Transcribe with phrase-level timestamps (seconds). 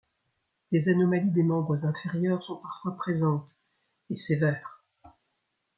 [0.71, 3.47] Des anomalies des membres inférieurs sont parfois présentes
[4.09, 4.81] et sévères.